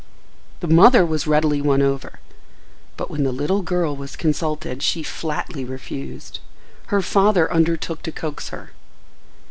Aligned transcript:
The 0.61 0.67
mother 0.67 1.05
was 1.05 1.27
readily 1.27 1.61
won 1.61 1.83
over, 1.83 2.19
but 2.97 3.11
when 3.11 3.21
the 3.23 3.31
little 3.31 3.61
girl 3.61 3.95
was 3.95 4.15
consulted 4.15 4.81
she 4.81 5.03
flatly 5.03 5.63
refused. 5.63 6.39
Her 6.87 7.03
father 7.03 7.53
undertook 7.53 8.01
to 8.01 8.11
coax 8.11 8.49
her. 8.49 8.71